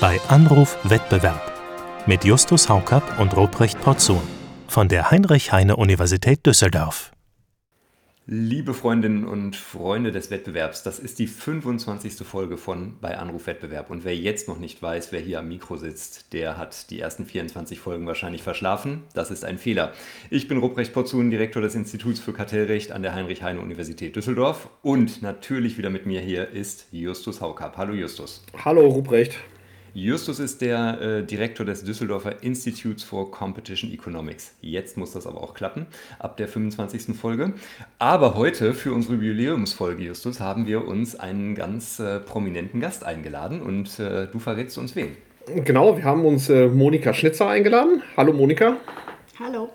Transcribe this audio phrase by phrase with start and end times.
[0.00, 1.52] bei Anruf Wettbewerb
[2.06, 4.20] mit Justus Haukapp und Ruprecht Porzun
[4.68, 7.12] von der Heinrich-Heine-Universität Düsseldorf.
[8.26, 12.26] Liebe Freundinnen und Freunde des Wettbewerbs, das ist die 25.
[12.26, 13.88] Folge von bei Anruf Wettbewerb.
[13.88, 17.24] Und wer jetzt noch nicht weiß, wer hier am Mikro sitzt, der hat die ersten
[17.24, 19.04] 24 Folgen wahrscheinlich verschlafen.
[19.14, 19.92] Das ist ein Fehler.
[20.28, 24.68] Ich bin Ruprecht Porzun, Direktor des Instituts für Kartellrecht an der Heinrich-Heine-Universität Düsseldorf.
[24.82, 27.78] Und natürlich wieder mit mir hier ist Justus Haukapp.
[27.78, 28.44] Hallo Justus.
[28.62, 29.38] Hallo Ruprecht.
[29.96, 34.54] Justus ist der äh, Direktor des Düsseldorfer Institutes for Competition Economics.
[34.60, 35.86] Jetzt muss das aber auch klappen,
[36.18, 37.16] ab der 25.
[37.16, 37.54] Folge.
[37.98, 43.62] Aber heute für unsere Jubiläumsfolge, Justus, haben wir uns einen ganz äh, prominenten Gast eingeladen
[43.62, 45.16] und äh, du verrätst uns wen.
[45.64, 48.02] Genau, wir haben uns äh, Monika Schnitzer eingeladen.
[48.18, 48.76] Hallo Monika.
[49.40, 49.70] Hallo.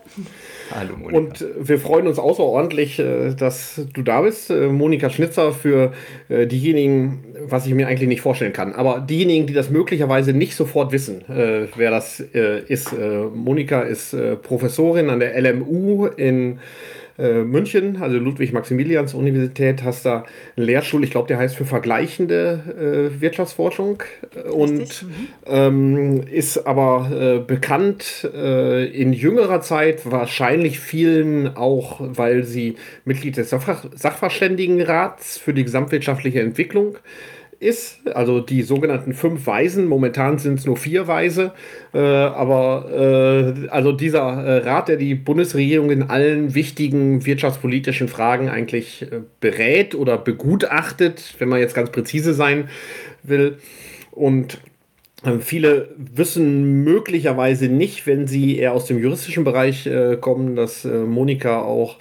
[0.74, 1.18] Hallo Monika.
[1.18, 4.50] Und wir freuen uns außerordentlich, äh, dass du da bist.
[4.50, 5.92] Äh, Monika Schnitzer für
[6.30, 10.56] äh, diejenigen, was ich mir eigentlich nicht vorstellen kann, aber diejenigen, die das möglicherweise nicht
[10.56, 12.96] sofort wissen, wer das ist.
[13.34, 16.60] Monika ist Professorin an der LMU in
[17.22, 20.26] äh, München, also Ludwig-Maximilians-Universität, hast da
[20.58, 24.02] einen Lehrstuhl, ich glaube, der heißt für vergleichende äh, Wirtschaftsforschung
[24.52, 25.28] und mhm.
[25.46, 33.38] ähm, ist aber äh, bekannt äh, in jüngerer Zeit, wahrscheinlich vielen auch, weil sie Mitglied
[33.38, 37.00] des Sachver Sachverständigenrats für die gesamtwirtschaftliche Entwicklung äh,
[37.62, 41.54] ist, also die sogenannten fünf Weisen, momentan sind es nur vier Weise,
[41.94, 48.50] äh, aber äh, also dieser äh, Rat, der die Bundesregierung in allen wichtigen wirtschaftspolitischen Fragen
[48.50, 52.70] eigentlich äh, berät oder begutachtet, wenn man jetzt ganz präzise sein
[53.22, 53.58] will.
[54.10, 54.58] Und
[55.24, 60.86] äh, Viele wissen möglicherweise nicht, wenn sie eher aus dem juristischen Bereich äh, kommen, dass
[60.86, 61.98] äh, Monika auch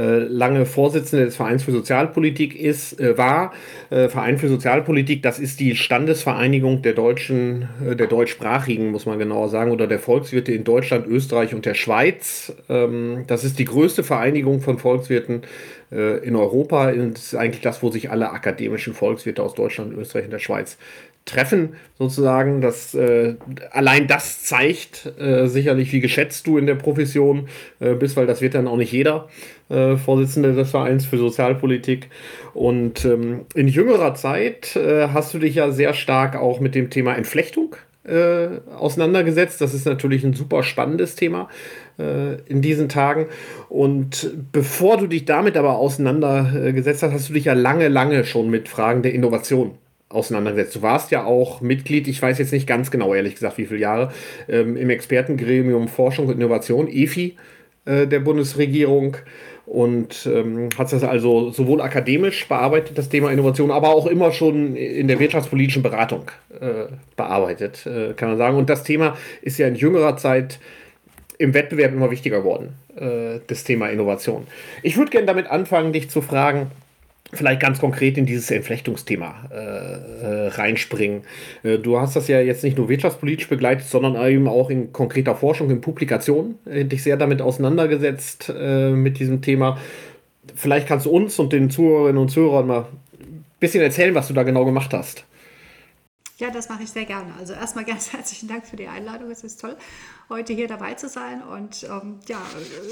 [0.00, 3.52] lange Vorsitzende des Vereins für Sozialpolitik ist, äh, war.
[3.90, 9.48] Äh, Verein für Sozialpolitik, das ist die Standesvereinigung der Deutschen, der deutschsprachigen, muss man genauer
[9.48, 12.54] sagen, oder der Volkswirte in Deutschland, Österreich und der Schweiz.
[12.68, 15.42] Ähm, das ist die größte Vereinigung von Volkswirten
[15.90, 16.90] in Europa.
[16.90, 20.78] Das ist eigentlich das, wo sich alle akademischen Volkswirte aus Deutschland, Österreich und der Schweiz
[21.24, 22.60] treffen, sozusagen.
[22.60, 23.36] Das, äh,
[23.70, 27.48] allein das zeigt äh, sicherlich, wie geschätzt du in der Profession
[27.80, 29.28] äh, bist, weil das wird dann auch nicht jeder
[29.68, 32.08] äh, Vorsitzende des Vereins für Sozialpolitik.
[32.54, 36.90] Und ähm, in jüngerer Zeit äh, hast du dich ja sehr stark auch mit dem
[36.90, 39.60] Thema Entflechtung äh, auseinandergesetzt.
[39.60, 41.48] Das ist natürlich ein super spannendes Thema
[41.98, 43.26] in diesen Tagen.
[43.68, 48.48] Und bevor du dich damit aber auseinandergesetzt hast, hast du dich ja lange, lange schon
[48.48, 49.72] mit Fragen der Innovation
[50.12, 50.76] auseinandergesetzt.
[50.76, 53.80] Du warst ja auch Mitglied, ich weiß jetzt nicht ganz genau, ehrlich gesagt, wie viele
[53.80, 54.12] Jahre,
[54.48, 57.36] ähm, im Expertengremium Forschung und Innovation, EFI,
[57.84, 59.16] äh, der Bundesregierung.
[59.64, 64.74] Und ähm, hat das also sowohl akademisch bearbeitet, das Thema Innovation, aber auch immer schon
[64.74, 66.30] in der wirtschaftspolitischen Beratung
[66.60, 68.56] äh, bearbeitet, äh, kann man sagen.
[68.56, 70.58] Und das Thema ist ja in jüngerer Zeit
[71.38, 74.46] im Wettbewerb immer wichtiger geworden, äh, das Thema Innovation.
[74.82, 76.70] Ich würde gerne damit anfangen, dich zu fragen,
[77.32, 81.22] vielleicht ganz konkret in dieses Entflechtungsthema äh, äh, reinspringen.
[81.62, 85.34] Äh, du hast das ja jetzt nicht nur wirtschaftspolitisch begleitet, sondern eben auch in konkreter
[85.34, 89.78] Forschung, in Publikationen, dich sehr damit auseinandergesetzt äh, mit diesem Thema.
[90.54, 92.86] Vielleicht kannst du uns und den Zuhörerinnen und Zuhörern mal
[93.18, 95.24] ein bisschen erzählen, was du da genau gemacht hast.
[96.38, 97.34] Ja, das mache ich sehr gerne.
[97.34, 99.30] Also erstmal ganz herzlichen Dank für die Einladung.
[99.30, 99.76] Es ist toll,
[100.28, 102.42] heute hier dabei zu sein und ähm, ja,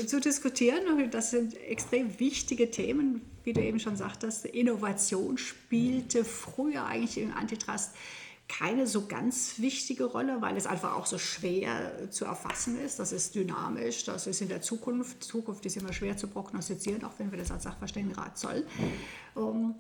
[0.07, 1.11] zu diskutieren.
[1.11, 4.45] Das sind extrem wichtige Themen, wie du eben schon sagtest.
[4.47, 7.93] Innovation spielte früher eigentlich im Antitrust
[8.59, 12.99] keine so ganz wichtige Rolle, weil es einfach auch so schwer zu erfassen ist.
[12.99, 15.23] Das ist dynamisch, das ist in der Zukunft.
[15.23, 18.65] Zukunft ist immer schwer zu prognostizieren, auch wenn wir das als Sachverständigenrat sollen.
[19.37, 19.77] Ähm,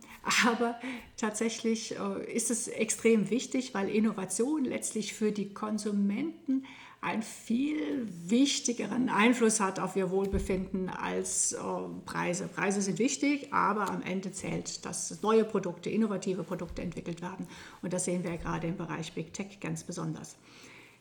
[0.46, 0.78] aber
[1.16, 6.64] tatsächlich äh, ist es extrem wichtig, weil Innovation letztlich für die Konsumenten
[7.02, 11.58] einen viel wichtigeren Einfluss hat auf ihr Wohlbefinden als äh,
[12.04, 12.46] Preise.
[12.46, 17.48] Preise sind wichtig, aber am Ende zählt, dass neue Produkte, innovative Produkte entwickelt werden.
[17.80, 20.36] Und das sehen wir gerade im Bereich Big Tech ganz besonders.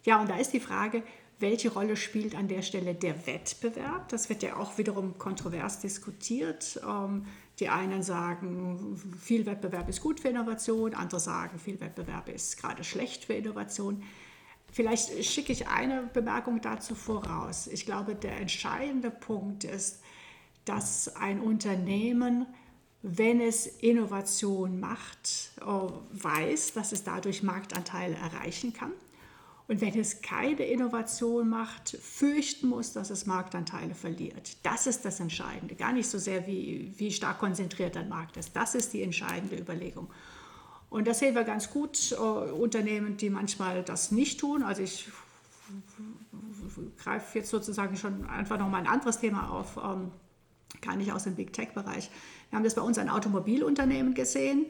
[0.06, 1.03] Ja, und da ist die Frage,
[1.39, 4.07] welche Rolle spielt an der Stelle der Wettbewerb?
[4.09, 6.79] Das wird ja auch wiederum kontrovers diskutiert.
[6.88, 7.25] Ähm,
[7.59, 12.85] die einen sagen, viel Wettbewerb ist gut für Innovation, andere sagen, viel Wettbewerb ist gerade
[12.85, 14.03] schlecht für Innovation.
[14.71, 17.68] Vielleicht schicke ich eine Bemerkung dazu voraus.
[17.68, 20.01] Ich glaube, der entscheidende Punkt ist,
[20.66, 22.45] dass ein Unternehmen,
[23.01, 28.92] wenn es Innovation macht, äh, weiß, dass es dadurch Marktanteile erreichen kann.
[29.69, 34.57] Und wenn es keine Innovation macht, fürchten muss, dass es Marktanteile verliert.
[34.63, 35.75] Das ist das Entscheidende.
[35.75, 38.56] Gar nicht so sehr, wie, wie stark konzentriert ein Markt ist.
[38.56, 40.10] Das ist die entscheidende Überlegung.
[40.89, 42.12] Und das sehen wir ganz gut.
[42.12, 44.63] Äh, Unternehmen, die manchmal das nicht tun.
[44.63, 45.07] Also ich
[46.97, 50.12] greife jetzt sozusagen schon einfach noch mal ein anderes Thema auf, ähm,
[50.81, 52.09] gar nicht aus dem Big Tech-Bereich.
[52.50, 54.65] Wir haben das bei uns an Automobilunternehmen gesehen.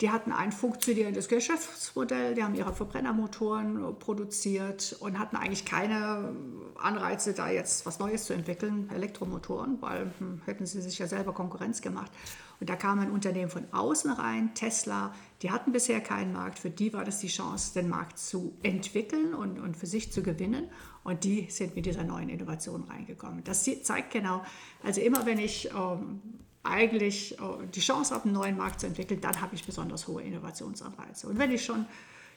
[0.00, 6.36] Die hatten ein funktionierendes Geschäftsmodell, die haben ihre Verbrennermotoren produziert und hatten eigentlich keine
[6.80, 11.34] Anreize, da jetzt was Neues zu entwickeln, Elektromotoren, weil hm, hätten sie sich ja selber
[11.34, 12.12] Konkurrenz gemacht.
[12.60, 16.70] Und da kam ein Unternehmen von außen rein, Tesla, die hatten bisher keinen Markt, für
[16.70, 20.68] die war das die Chance, den Markt zu entwickeln und, und für sich zu gewinnen.
[21.04, 23.44] Und die sind mit dieser neuen Innovation reingekommen.
[23.44, 24.42] Das zeigt genau,
[24.82, 26.20] also immer wenn ich ähm,
[26.62, 30.22] eigentlich äh, die Chance habe, einen neuen Markt zu entwickeln, dann habe ich besonders hohe
[30.22, 31.28] Innovationsanreize.
[31.28, 31.86] Und wenn ich schon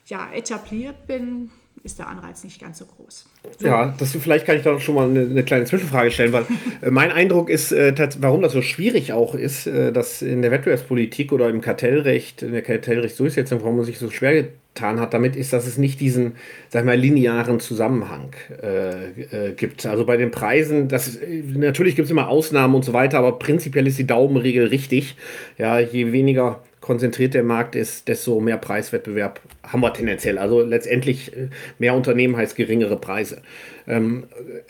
[0.05, 1.51] ja, etabliert bin,
[1.83, 3.25] ist der Anreiz nicht ganz so groß.
[3.59, 6.45] Ja, das, vielleicht kann ich da schon mal eine, eine kleine Zwischenfrage stellen, weil
[6.81, 10.51] äh, mein Eindruck ist, äh, warum das so schwierig auch ist, äh, dass in der
[10.51, 14.43] Wettbewerbspolitik oder im Kartellrecht, in der Kartellrechtsdurchsetzung, warum man sich so schwer
[14.73, 16.33] getan hat damit, ist, dass es nicht diesen,
[16.69, 19.85] sag mal, linearen Zusammenhang äh, gibt.
[19.85, 21.19] Also bei den Preisen, das,
[21.55, 25.15] natürlich gibt es immer Ausnahmen und so weiter, aber prinzipiell ist die Daumenregel richtig.
[25.57, 30.37] Ja, je weniger konzentriert der Markt ist, desto mehr Preiswettbewerb haben wir tendenziell.
[30.39, 33.43] Also letztendlich äh, mehr Unternehmen heißt geringere Preise.
[33.87, 34.25] Ähm,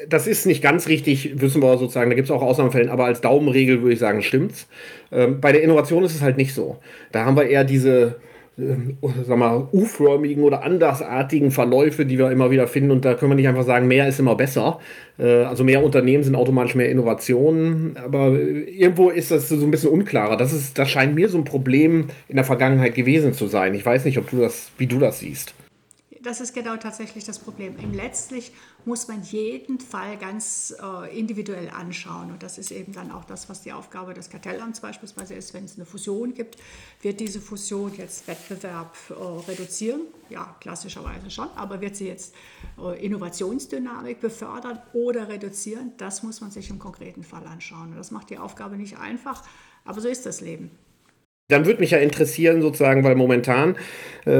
[0.07, 3.21] das ist nicht ganz richtig, wissen wir sozusagen, da gibt es auch Ausnahmefälle, aber als
[3.21, 4.67] Daumenregel würde ich sagen, stimmt's.
[5.11, 6.77] Ähm, bei der Innovation ist es halt nicht so.
[7.13, 8.17] Da haben wir eher diese
[9.25, 12.91] sag mal, U-förmigen oder andersartigen Verläufe, die wir immer wieder finden.
[12.91, 14.79] Und da können wir nicht einfach sagen, mehr ist immer besser.
[15.17, 17.95] Äh, also mehr Unternehmen sind automatisch mehr Innovationen.
[18.03, 20.37] Aber irgendwo ist das so ein bisschen unklarer.
[20.37, 23.73] Das, ist, das scheint mir so ein Problem in der Vergangenheit gewesen zu sein.
[23.73, 25.53] Ich weiß nicht, ob du das, wie du das siehst
[26.23, 27.77] das ist genau tatsächlich das Problem.
[27.77, 28.51] Im letztlich
[28.85, 32.31] muss man jeden Fall ganz äh, individuell anschauen.
[32.31, 35.53] Und das ist eben dann auch das, was die Aufgabe des Kartellamts beispielsweise ist.
[35.53, 36.57] Wenn es eine Fusion gibt,
[37.01, 39.13] wird diese Fusion jetzt Wettbewerb äh,
[39.49, 40.01] reduzieren?
[40.29, 41.49] Ja, klassischerweise schon.
[41.55, 42.35] Aber wird sie jetzt
[42.79, 45.93] äh, Innovationsdynamik befördern oder reduzieren?
[45.97, 47.91] Das muss man sich im konkreten Fall anschauen.
[47.91, 49.43] Und das macht die Aufgabe nicht einfach,
[49.85, 50.71] aber so ist das Leben.
[51.51, 53.75] Dann würde mich ja interessieren, sozusagen, weil momentan
[54.25, 54.31] äh,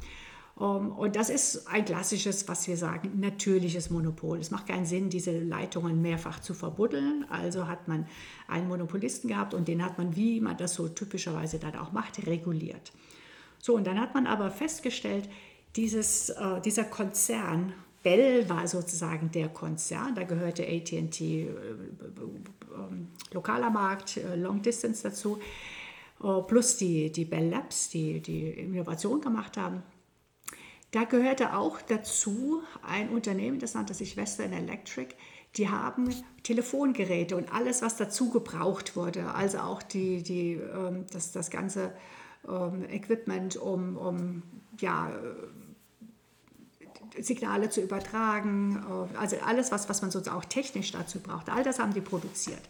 [0.61, 4.38] Ähm, und das ist ein klassisches, was wir sagen, natürliches Monopol.
[4.38, 7.26] Es macht keinen Sinn, diese Leitungen mehrfach zu verbuddeln.
[7.31, 8.07] Also hat man
[8.47, 12.26] einen Monopolisten gehabt und den hat man, wie man das so typischerweise dann auch macht,
[12.26, 12.93] reguliert.
[13.59, 15.28] So, und dann hat man aber festgestellt,
[15.75, 17.73] dieses, äh, dieser Konzern
[18.05, 25.03] Bell war sozusagen der Konzern, da gehörte ATT äh, ähm, lokaler Markt, äh, Long Distance
[25.03, 25.41] dazu,
[26.23, 29.83] äh, plus die, die Bell Labs, die die Innovation gemacht haben.
[30.91, 35.15] Da gehörte auch dazu ein Unternehmen, das nannte sich Western Electric.
[35.57, 41.33] Die haben Telefongeräte und alles, was dazu gebraucht wurde, also auch die, die, ähm, das,
[41.33, 41.93] das ganze
[42.47, 44.43] ähm, Equipment, um, um
[44.79, 45.11] ja,
[47.18, 51.62] Signale zu übertragen, äh, also alles, was, was man sozusagen auch technisch dazu braucht, all
[51.62, 52.62] das haben die produziert.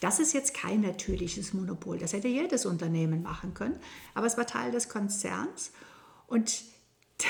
[0.00, 3.78] Das ist jetzt kein natürliches Monopol, das hätte jedes Unternehmen machen können,
[4.14, 5.72] aber es war Teil des Konzerns
[6.26, 6.62] und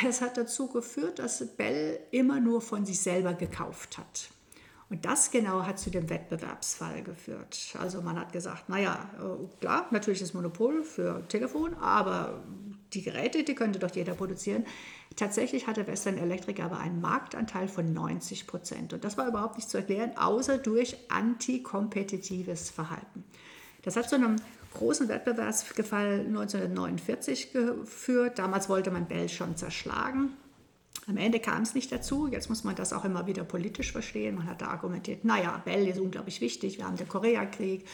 [0.03, 4.31] das hat dazu geführt, dass Bell immer nur von sich selber gekauft hat.
[4.91, 7.77] Und das genau hat zu dem Wettbewerbsfall geführt.
[7.79, 12.43] Also man hat gesagt, naja, äh, klar, natürliches Monopol für Telefon, aber
[12.93, 14.65] die Geräte, die könnte doch jeder produzieren.
[15.17, 18.93] Tatsächlich hatte Western Electric aber einen Marktanteil von 90 Prozent.
[18.93, 23.25] Und das war überhaupt nicht zu erklären, außer durch antikompetitives Verhalten.
[23.83, 24.37] Das hat zu einem
[24.75, 28.39] großen Wettbewerbsgefall 1949 geführt.
[28.39, 30.37] Damals wollte man Bell schon zerschlagen.
[31.07, 32.29] Am Ende kam es nicht dazu.
[32.29, 34.37] Jetzt muss man das auch immer wieder politisch verstehen.
[34.37, 36.79] Man hat da argumentiert, naja, Bell ist unglaublich wichtig.
[36.79, 37.87] Wir haben den Koreakrieg.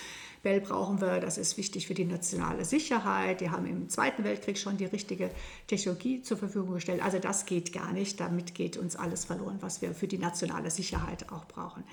[0.42, 1.20] Bell brauchen wir.
[1.20, 3.40] Das ist wichtig für die nationale Sicherheit.
[3.40, 5.30] Die haben im Zweiten Weltkrieg schon die richtige
[5.66, 7.02] Technologie zur Verfügung gestellt.
[7.02, 8.20] Also das geht gar nicht.
[8.20, 11.84] Damit geht uns alles verloren, was wir für die nationale Sicherheit auch brauchen.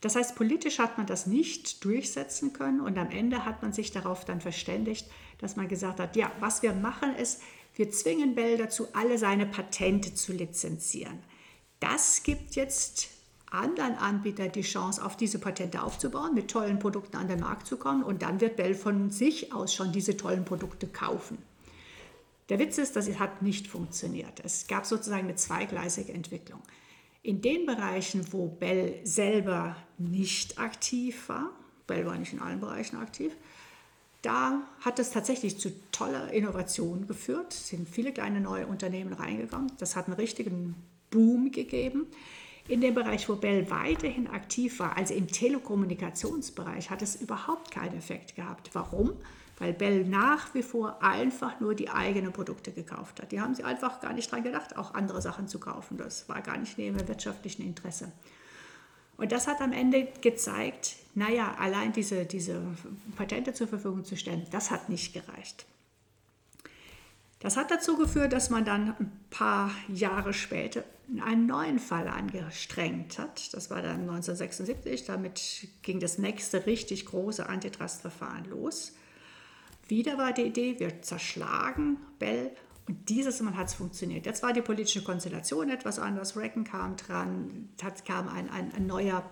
[0.00, 3.90] Das heißt, politisch hat man das nicht durchsetzen können und am Ende hat man sich
[3.90, 7.42] darauf dann verständigt, dass man gesagt hat, ja, was wir machen ist,
[7.78, 11.20] wir zwingen Bell dazu, alle seine Patente zu lizenzieren.
[11.80, 13.08] Das gibt jetzt
[13.50, 17.76] anderen Anbietern die Chance, auf diese Patente aufzubauen, mit tollen Produkten an den Markt zu
[17.76, 21.38] kommen und dann wird Bell von sich aus schon diese tollen Produkte kaufen.
[22.48, 24.40] Der Witz ist, dass es hat nicht funktioniert.
[24.44, 26.60] Es gab sozusagen eine zweigleisige Entwicklung.
[27.22, 31.50] In den Bereichen, wo Bell selber nicht aktiv war,
[31.86, 33.36] Bell war nicht in allen Bereichen aktiv,
[34.22, 39.72] da hat es tatsächlich zu toller Innovation geführt, Es sind viele kleine neue Unternehmen reingekommen,
[39.78, 40.74] das hat einen richtigen
[41.10, 42.06] Boom gegeben.
[42.66, 47.96] In dem Bereich, wo Bell weiterhin aktiv war, also im Telekommunikationsbereich, hat es überhaupt keinen
[47.96, 48.70] Effekt gehabt.
[48.74, 49.12] Warum?
[49.58, 53.32] weil Bell nach wie vor einfach nur die eigenen Produkte gekauft hat.
[53.32, 55.96] Die haben sie einfach gar nicht dran gedacht, auch andere Sachen zu kaufen.
[55.96, 58.12] Das war gar nicht neben dem wirtschaftlichen Interesse.
[59.18, 62.62] Und das hat am Ende gezeigt, naja, allein diese, diese
[63.16, 65.66] Patente zur Verfügung zu stellen, das hat nicht gereicht.
[67.40, 70.84] Das hat dazu geführt, dass man dann ein paar Jahre später
[71.20, 73.52] einen neuen Fall angestrengt hat.
[73.54, 75.04] Das war dann 1976.
[75.04, 78.92] Damit ging das nächste richtig große Antitrustverfahren los.
[79.88, 82.52] Wieder war die Idee, wir zerschlagen Bell
[82.88, 84.24] und dieses Mal hat es funktioniert.
[84.24, 86.36] Jetzt war die politische Konstellation etwas anders.
[86.36, 87.68] Reagan kam dran,
[88.06, 89.30] kam ein, ein, ein neuer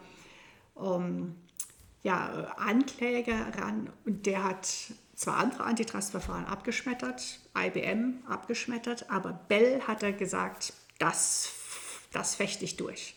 [0.75, 1.35] um,
[2.03, 4.69] ja, Ankläger ran und der hat
[5.15, 11.55] zwar andere Antitrustverfahren abgeschmettert, IBM abgeschmettert, aber Bell hat er gesagt, das,
[12.13, 13.17] das fechte ich durch.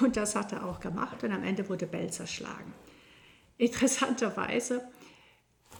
[0.00, 2.72] Und das hat er auch gemacht und am Ende wurde Bell zerschlagen.
[3.56, 4.86] Interessanterweise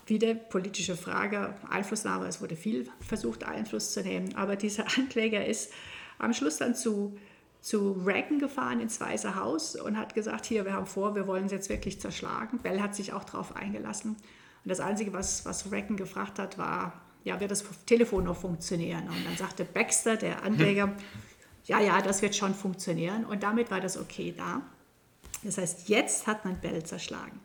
[0.06, 5.72] wieder politische Frage, Einflussnahme, es wurde viel versucht, Einfluss zu nehmen, aber dieser Ankläger ist
[6.18, 7.16] am Schluss dann zu,
[7.60, 11.46] zu Reagan gefahren ins Weiße Haus und hat gesagt, hier, wir haben vor, wir wollen
[11.46, 12.58] es jetzt wirklich zerschlagen.
[12.58, 14.10] Bell hat sich auch darauf eingelassen.
[14.10, 19.08] Und das Einzige, was, was Reagan gefragt hat, war, ja, wird das Telefon noch funktionieren?
[19.08, 20.94] Und dann sagte Baxter, der Ankläger,
[21.64, 23.24] ja, ja, das wird schon funktionieren.
[23.24, 24.62] Und damit war das okay da.
[25.42, 27.40] Das heißt, jetzt hat man Bell zerschlagen.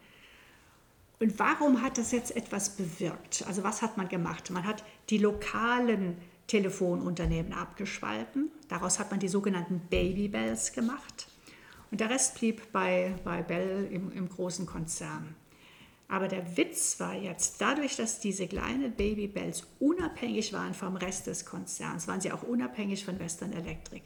[1.19, 3.43] Und warum hat das jetzt etwas bewirkt?
[3.47, 4.49] Also was hat man gemacht?
[4.51, 8.49] Man hat die lokalen Telefonunternehmen abgespalten.
[8.69, 11.27] Daraus hat man die sogenannten Babybells gemacht.
[11.91, 15.35] Und der Rest blieb bei, bei Bell im, im großen Konzern.
[16.07, 21.45] Aber der Witz war jetzt, dadurch, dass diese kleinen Babybells unabhängig waren vom Rest des
[21.45, 24.01] Konzerns, waren sie auch unabhängig von Western Electric.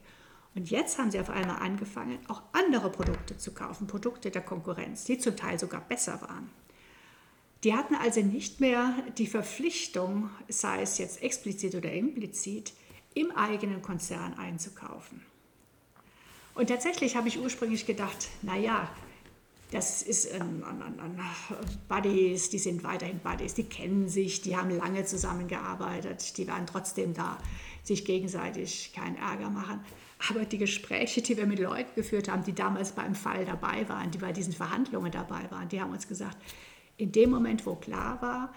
[0.53, 5.05] Und jetzt haben sie auf einmal angefangen, auch andere Produkte zu kaufen, Produkte der Konkurrenz,
[5.05, 6.49] die zum Teil sogar besser waren.
[7.63, 12.73] Die hatten also nicht mehr die Verpflichtung, sei es jetzt explizit oder implizit,
[13.13, 15.21] im eigenen Konzern einzukaufen.
[16.55, 18.89] Und tatsächlich habe ich ursprünglich gedacht, naja,
[19.71, 20.63] das ist ein,
[21.87, 27.15] Buddies, die sind weiterhin Buddies, die kennen sich, die haben lange zusammengearbeitet, die werden trotzdem
[27.15, 27.39] da
[27.81, 29.79] sich gegenseitig keinen Ärger machen.
[30.29, 34.11] Aber die Gespräche, die wir mit Leuten geführt haben, die damals beim Fall dabei waren,
[34.11, 36.37] die bei diesen Verhandlungen dabei waren, die haben uns gesagt,
[36.97, 38.53] in dem Moment, wo klar war,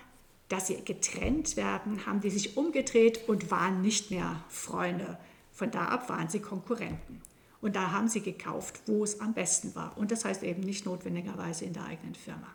[0.49, 5.19] dass sie getrennt werden, haben die sich umgedreht und waren nicht mehr Freunde.
[5.52, 7.21] Von da ab waren sie Konkurrenten.
[7.61, 9.97] Und da haben sie gekauft, wo es am besten war.
[9.97, 12.47] Und das heißt eben nicht notwendigerweise in der eigenen Firma.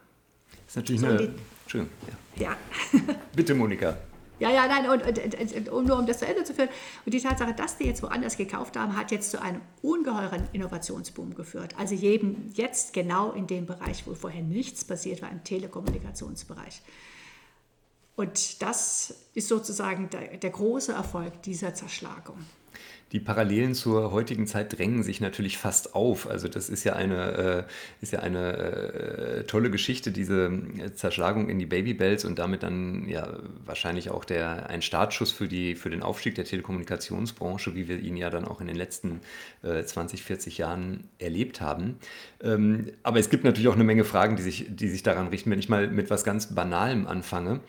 [0.51, 1.17] Das ist natürlich so, eine.
[1.17, 1.33] Die,
[1.67, 1.89] schön.
[2.37, 2.43] Ja.
[2.43, 2.57] ja.
[3.35, 3.97] Bitte, Monika.
[4.41, 6.69] Ja, ja, nein, und, und, und, nur um das zu Ende zu führen.
[7.05, 11.35] Und die Tatsache, dass die jetzt woanders gekauft haben, hat jetzt zu einem ungeheuren Innovationsboom
[11.35, 11.75] geführt.
[11.77, 16.81] Also jedem jetzt genau in dem Bereich, wo vorher nichts passiert war, im Telekommunikationsbereich.
[18.15, 22.39] Und das ist sozusagen der, der große Erfolg dieser Zerschlagung.
[23.11, 26.29] Die Parallelen zur heutigen Zeit drängen sich natürlich fast auf.
[26.29, 31.49] Also das ist ja eine, äh, ist ja eine äh, tolle Geschichte, diese äh, Zerschlagung
[31.49, 33.27] in die Babybells und damit dann ja
[33.65, 38.15] wahrscheinlich auch der, ein Startschuss für, die, für den Aufstieg der Telekommunikationsbranche, wie wir ihn
[38.15, 39.19] ja dann auch in den letzten
[39.61, 41.97] äh, 20, 40 Jahren erlebt haben.
[42.41, 45.51] Ähm, aber es gibt natürlich auch eine Menge Fragen, die sich, die sich daran richten.
[45.51, 47.59] Wenn ich mal mit was ganz Banalem anfange.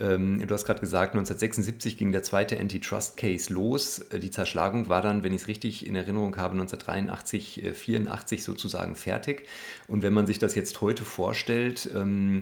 [0.00, 3.98] Ähm, du hast gerade gesagt, 1976 ging der zweite Antitrust-Case los.
[4.10, 8.42] Äh, die Zerschlagung war dann, wenn ich es richtig in Erinnerung habe, 1983, 84 äh,
[8.42, 9.46] sozusagen fertig.
[9.88, 12.40] Und wenn man sich das jetzt heute vorstellt, ähm,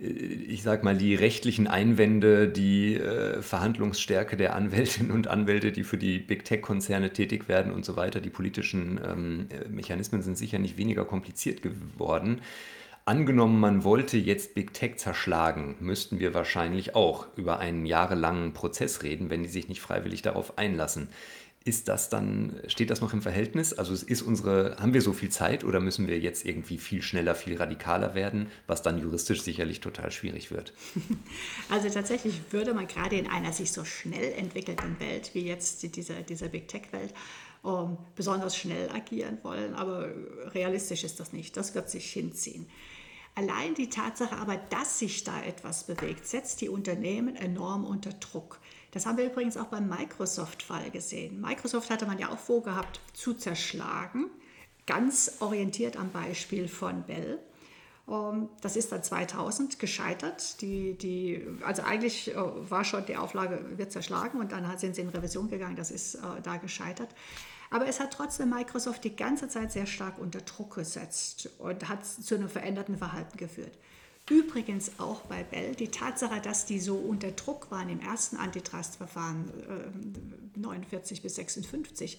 [0.00, 5.84] äh, ich sage mal, die rechtlichen Einwände, die äh, Verhandlungsstärke der Anwältinnen und Anwälte, die
[5.84, 10.58] für die Big Tech-Konzerne tätig werden und so weiter, die politischen ähm, Mechanismen sind sicher
[10.58, 12.42] nicht weniger kompliziert geworden.
[13.08, 19.02] Angenommen, man wollte jetzt Big Tech zerschlagen, müssten wir wahrscheinlich auch über einen jahrelangen Prozess
[19.02, 21.08] reden, wenn die sich nicht freiwillig darauf einlassen.
[21.64, 23.72] Ist das dann, steht das noch im Verhältnis?
[23.72, 27.34] Also ist unsere, haben wir so viel Zeit oder müssen wir jetzt irgendwie viel schneller,
[27.34, 30.74] viel radikaler werden, was dann juristisch sicherlich total schwierig wird?
[31.70, 36.22] Also tatsächlich würde man gerade in einer sich so schnell entwickelnden Welt wie jetzt diese,
[36.28, 37.14] diese Big Tech-Welt
[37.64, 40.10] ähm, besonders schnell agieren wollen, aber
[40.54, 41.56] realistisch ist das nicht.
[41.56, 42.66] Das wird sich hinziehen.
[43.38, 48.58] Allein die Tatsache aber, dass sich da etwas bewegt, setzt die Unternehmen enorm unter Druck.
[48.90, 51.40] Das haben wir übrigens auch beim Microsoft-Fall gesehen.
[51.40, 54.24] Microsoft hatte man ja auch vorgehabt zu zerschlagen,
[54.88, 57.38] ganz orientiert am Beispiel von Bell.
[58.08, 60.60] Ähm, das ist dann 2000 gescheitert.
[60.60, 65.02] Die, die, also eigentlich äh, war schon die Auflage, wird zerschlagen und dann sind sie
[65.02, 65.76] in Revision gegangen.
[65.76, 67.10] Das ist äh, da gescheitert.
[67.70, 72.06] Aber es hat trotzdem Microsoft die ganze Zeit sehr stark unter Druck gesetzt und hat
[72.06, 73.76] zu einem veränderten Verhalten geführt.
[74.30, 79.50] Übrigens auch bei Bell die Tatsache, dass die so unter Druck waren im ersten Antitrustverfahren
[80.56, 82.18] äh, 49 bis 56,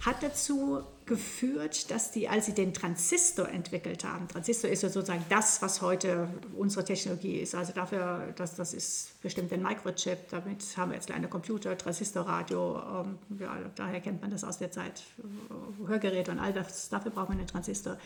[0.00, 5.24] hat dazu geführt, dass die, als sie den Transistor entwickelt haben, Transistor ist ja sozusagen
[5.28, 7.54] das, was heute unsere Technologie ist.
[7.54, 12.78] Also dafür, das, das ist bestimmt ein Microchip, damit haben wir jetzt kleine Computer, Transistorradio,
[12.78, 17.10] ähm, ja, daher kennt man das aus der Zeit, äh, Hörgeräte und all das, dafür
[17.10, 17.96] braucht man einen Transistor.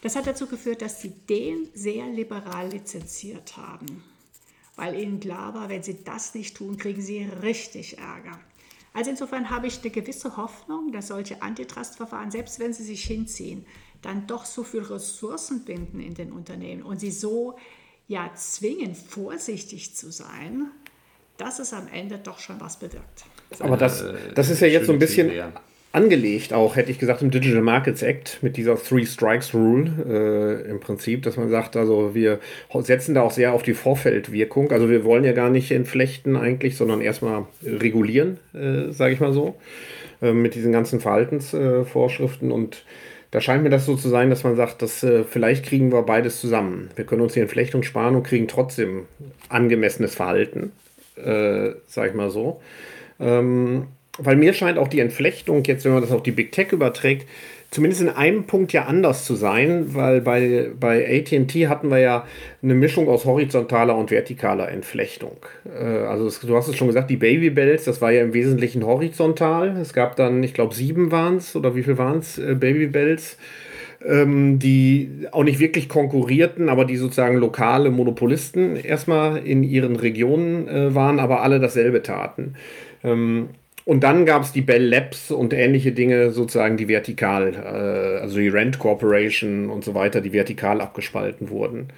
[0.00, 4.02] Das hat dazu geführt, dass sie den sehr liberal lizenziert haben,
[4.76, 8.38] weil ihnen klar war, wenn sie das nicht tun, kriegen sie richtig Ärger.
[8.94, 13.64] Also insofern habe ich eine gewisse Hoffnung, dass solche Antitrustverfahren, selbst wenn sie sich hinziehen,
[14.02, 17.56] dann doch so viel Ressourcen binden in den Unternehmen und sie so
[18.08, 20.70] ja zwingen, vorsichtig zu sein,
[21.38, 23.24] dass es am Ende doch schon was bewirkt.
[23.60, 25.30] Aber das, das ist ja jetzt so ein bisschen
[25.92, 30.70] angelegt, auch hätte ich gesagt, im Digital Markets Act mit dieser Three Strikes Rule äh,
[30.70, 32.40] im Prinzip, dass man sagt, also wir
[32.80, 34.70] setzen da auch sehr auf die Vorfeldwirkung.
[34.72, 39.34] Also wir wollen ja gar nicht entflechten eigentlich, sondern erstmal regulieren, äh, sage ich mal
[39.34, 39.56] so,
[40.22, 42.50] äh, mit diesen ganzen Verhaltensvorschriften.
[42.50, 42.84] und
[43.30, 46.02] da scheint mir das so zu sein, dass man sagt, dass äh, vielleicht kriegen wir
[46.02, 46.90] beides zusammen.
[46.96, 49.06] Wir können uns die Entflechtung sparen und kriegen trotzdem
[49.48, 50.72] angemessenes Verhalten,
[51.16, 52.60] äh, sage ich mal so.
[53.18, 53.86] Ähm,
[54.18, 57.26] weil mir scheint auch die Entflechtung, jetzt wenn man das auf die Big Tech überträgt,
[57.70, 62.26] zumindest in einem Punkt ja anders zu sein, weil bei, bei ATT hatten wir ja
[62.62, 65.38] eine Mischung aus horizontaler und vertikaler Entflechtung.
[65.64, 68.84] Äh, also es, du hast es schon gesagt, die Babybells, das war ja im Wesentlichen
[68.84, 69.78] horizontal.
[69.80, 73.38] Es gab dann, ich glaube, sieben waren es oder wie viel waren es, äh, Babybells
[74.04, 80.68] ähm, die auch nicht wirklich konkurrierten, aber die sozusagen lokale Monopolisten erstmal in ihren Regionen
[80.68, 82.56] äh, waren, aber alle dasselbe taten.
[83.04, 83.50] Ähm,
[83.84, 88.38] und dann gab es die Bell Labs und ähnliche Dinge, sozusagen, die vertikal, äh, also
[88.38, 91.88] die Rent Corporation und so weiter, die vertikal abgespalten wurden.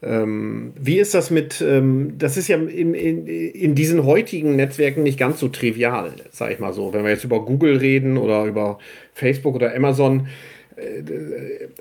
[0.00, 5.02] Ähm, wie ist das mit, ähm, das ist ja in, in, in diesen heutigen Netzwerken
[5.02, 6.92] nicht ganz so trivial, sag ich mal so.
[6.92, 8.78] Wenn wir jetzt über Google reden oder über
[9.12, 10.28] Facebook oder Amazon,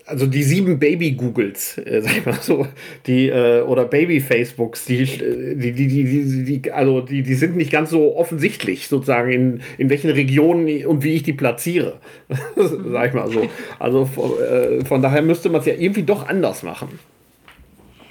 [0.05, 2.67] also die sieben Baby-Googles, äh, sag ich mal so,
[3.05, 7.89] die, äh, oder Baby-Facebooks, die, die, die, die, die, also die, die sind nicht ganz
[7.89, 11.99] so offensichtlich, sozusagen, in, in welchen Regionen und wie ich die platziere,
[12.55, 13.47] sag ich mal so.
[13.79, 16.99] Also von, äh, von daher müsste man es ja irgendwie doch anders machen.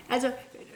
[0.09, 0.29] Also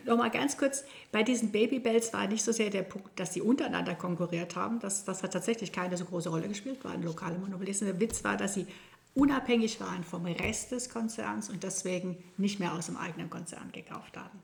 [0.06, 3.94] nochmal ganz kurz, bei diesen Babybells war nicht so sehr der Punkt, dass sie untereinander
[3.94, 4.80] konkurriert haben.
[4.80, 7.86] Das, das hat tatsächlich keine so große Rolle gespielt, waren lokale Monopolisten.
[7.86, 8.66] Der Witz war, dass sie
[9.14, 14.16] unabhängig waren vom Rest des Konzerns und deswegen nicht mehr aus dem eigenen Konzern gekauft
[14.16, 14.38] haben.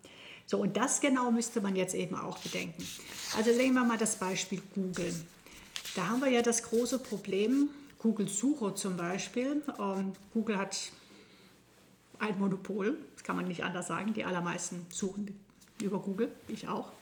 [0.47, 2.87] So, und das genau müsste man jetzt eben auch bedenken.
[3.37, 5.15] Also nehmen wir mal das Beispiel Google.
[5.97, 9.63] Da haben wir ja das große Problem, Google Suche zum Beispiel.
[9.79, 10.93] Ähm, Google hat
[12.19, 14.15] ein Monopol, das kann man nicht anders sagen.
[14.15, 15.39] Die allermeisten suchen
[15.83, 16.93] über Google, ich auch.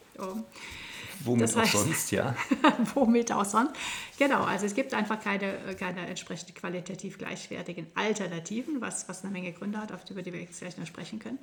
[1.25, 2.35] Womit das heißt, auch sonst, ja.
[2.95, 3.75] womit auch sonst.
[4.19, 9.53] Genau, also es gibt einfach keine, keine entsprechend qualitativ gleichwertigen Alternativen, was, was eine Menge
[9.53, 11.39] Gründe hat, über die wir jetzt gleich noch sprechen können.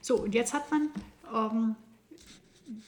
[0.00, 0.88] So, und jetzt hat man
[1.34, 1.76] ähm,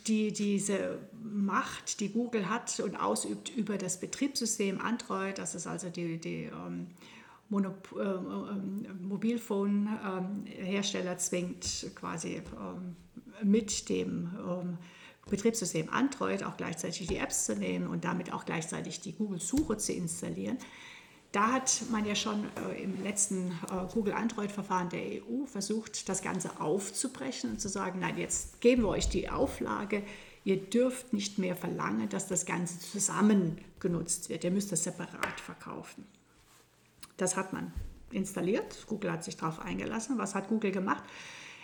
[0.07, 5.91] die, diese Macht, die Google hat und ausübt über das Betriebssystem Android, das ist also
[5.91, 6.89] die, die ähm,
[7.49, 12.97] Monop äh, äh, Mobilphone-Hersteller zwingt quasi ähm,
[13.43, 14.79] mit dem ähm,
[15.31, 19.93] Betriebssystem Android auch gleichzeitig die Apps zu nehmen und damit auch gleichzeitig die Google-Suche zu
[19.93, 20.59] installieren.
[21.31, 26.21] Da hat man ja schon äh, im letzten äh, Google Android-Verfahren der EU versucht, das
[26.21, 30.03] Ganze aufzubrechen und zu sagen, nein, jetzt geben wir euch die Auflage,
[30.45, 34.45] ihr dürft nicht mehr verlangen, dass das Ganze zusammen genutzt wird.
[34.45, 36.05] Ihr müsst das separat verkaufen.
[37.17, 37.73] Das hat man
[38.11, 38.87] installiert.
[38.87, 40.19] Google hat sich darauf eingelassen.
[40.19, 41.05] Was hat Google gemacht?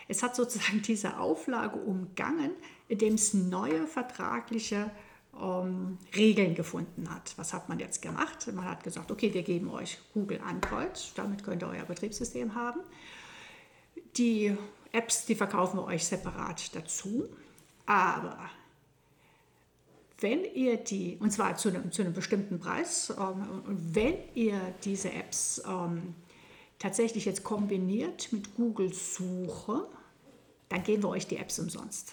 [0.08, 2.52] Es hat sozusagen diese Auflage umgangen,
[2.88, 4.90] indem es neue vertragliche
[5.40, 7.34] ähm, Regeln gefunden hat.
[7.36, 8.50] Was hat man jetzt gemacht?
[8.52, 12.80] Man hat gesagt, okay, wir geben euch Google Android, damit könnt ihr euer Betriebssystem haben.
[14.16, 14.56] Die
[14.92, 17.28] Apps, die verkaufen wir euch separat dazu.
[17.84, 18.38] Aber
[20.20, 24.58] wenn ihr die, und zwar zu einem, zu einem bestimmten Preis, ähm, und wenn ihr
[24.84, 26.14] diese Apps ähm,
[26.78, 29.86] tatsächlich jetzt kombiniert mit Google Suche,
[30.68, 32.12] dann geben wir euch die Apps umsonst.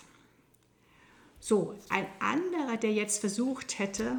[1.40, 4.16] So, ein anderer, der jetzt versucht hätte,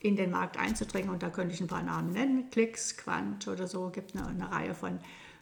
[0.00, 3.66] in den Markt einzudringen, und da könnte ich ein paar Namen nennen, Klicks, Quant oder
[3.66, 4.98] so, gibt eine, eine Reihe von,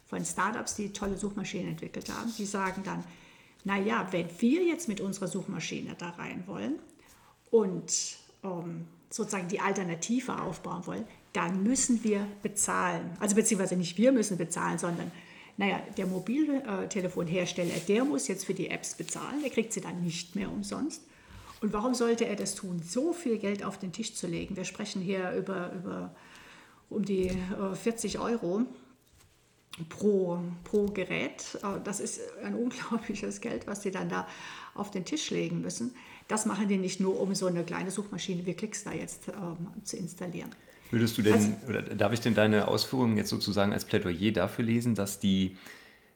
[0.06, 3.02] von Startups, die tolle Suchmaschinen entwickelt haben, die sagen dann,
[3.64, 6.78] naja, wenn wir jetzt mit unserer Suchmaschine da rein wollen
[7.50, 13.16] und ähm, sozusagen die Alternative aufbauen wollen, dann müssen wir bezahlen.
[13.20, 15.10] Also beziehungsweise nicht wir müssen bezahlen, sondern
[15.56, 20.34] naja, der Mobiltelefonhersteller, der muss jetzt für die Apps bezahlen, der kriegt sie dann nicht
[20.34, 21.02] mehr umsonst.
[21.60, 24.56] Und warum sollte er das tun, so viel Geld auf den Tisch zu legen?
[24.56, 26.14] Wir sprechen hier über, über
[26.90, 27.30] um die
[27.74, 28.62] 40 äh, Euro
[29.88, 31.58] pro, pro Gerät.
[31.62, 34.26] Äh, das ist ein unglaubliches Geld, was die dann da
[34.74, 35.94] auf den Tisch legen müssen.
[36.28, 39.96] Das machen die nicht nur, um so eine kleine Suchmaschine wie Clickstar jetzt ähm, zu
[39.96, 40.50] installieren.
[40.92, 44.66] Würdest du denn, also, oder darf ich denn deine Ausführungen jetzt sozusagen als Plädoyer dafür
[44.66, 45.56] lesen, dass die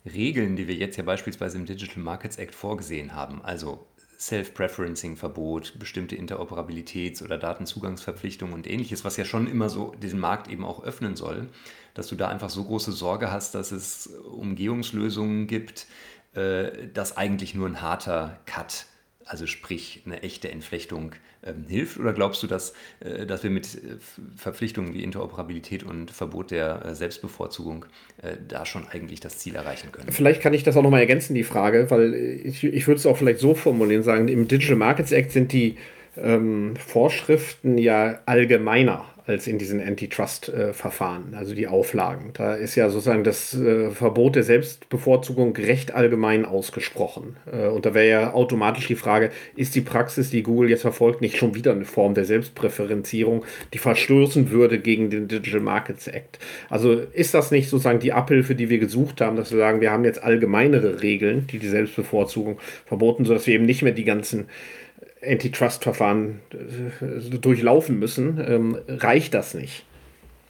[0.05, 3.87] Regeln, die wir jetzt ja beispielsweise im Digital Markets Act vorgesehen haben, also
[4.19, 10.63] Self-Preferencing-Verbot, bestimmte Interoperabilitäts- oder Datenzugangsverpflichtungen und ähnliches, was ja schon immer so diesen Markt eben
[10.63, 11.49] auch öffnen soll,
[11.95, 15.87] dass du da einfach so große Sorge hast, dass es Umgehungslösungen gibt,
[16.35, 18.85] äh, dass eigentlich nur ein harter Cut
[19.27, 21.13] also sprich eine echte Entflechtung
[21.45, 21.99] ähm, hilft?
[21.99, 23.97] Oder glaubst du, dass, äh, dass wir mit äh,
[24.37, 27.87] Verpflichtungen wie Interoperabilität und Verbot der äh, Selbstbevorzugung
[28.23, 30.11] äh, da schon eigentlich das Ziel erreichen können?
[30.11, 33.17] Vielleicht kann ich das auch nochmal ergänzen, die Frage, weil ich, ich würde es auch
[33.17, 35.77] vielleicht so formulieren, sagen, im Digital Markets Act sind die
[36.17, 42.31] ähm, Vorschriften ja allgemeiner als in diesen Antitrust-Verfahren, also die Auflagen.
[42.35, 47.37] Da ist ja sozusagen das äh, Verbot der Selbstbevorzugung recht allgemein ausgesprochen.
[47.51, 51.21] Äh, und da wäre ja automatisch die Frage, ist die Praxis, die Google jetzt verfolgt,
[51.21, 56.39] nicht schon wieder eine Form der Selbstpräferenzierung, die verstoßen würde gegen den Digital Markets Act?
[56.71, 59.91] Also ist das nicht sozusagen die Abhilfe, die wir gesucht haben, dass wir sagen, wir
[59.91, 64.47] haben jetzt allgemeinere Regeln, die die Selbstbevorzugung verboten, sodass wir eben nicht mehr die ganzen
[65.27, 69.85] Antitrust-Verfahren äh, durchlaufen müssen, ähm, reicht das nicht.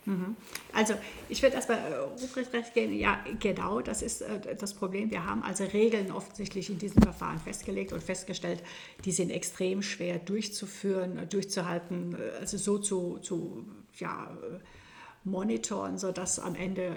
[0.07, 0.37] Mhm.
[0.73, 0.95] Also
[1.29, 2.97] ich würde erstmal äh, Ruprecht recht gehen.
[2.97, 5.11] Ja, genau, das ist äh, das Problem.
[5.11, 8.63] Wir haben also Regeln offensichtlich in diesem Verfahren festgelegt und festgestellt,
[9.05, 14.31] die sind extrem schwer durchzuführen, durchzuhalten, also so zu, zu ja,
[15.25, 16.97] monitoren, sodass am Ende